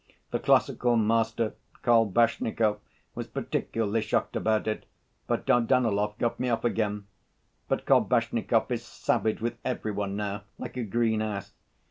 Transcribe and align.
The 0.31 0.39
classical 0.39 0.95
master, 0.97 1.53
Kolbasnikov, 1.83 2.79
was 3.13 3.27
particularly 3.27 4.01
shocked 4.01 4.35
about 4.35 4.65
it, 4.67 4.87
but 5.27 5.45
Dardanelov 5.45 6.17
got 6.17 6.39
me 6.39 6.49
off 6.49 6.65
again. 6.65 7.05
But 7.67 7.85
Kolbasnikov 7.85 8.71
is 8.71 8.83
savage 8.83 9.41
with 9.41 9.59
every 9.63 9.91
one 9.91 10.15
now 10.15 10.45
like 10.57 10.75
a 10.75 10.83
green 10.85 11.21
ass. 11.21 11.51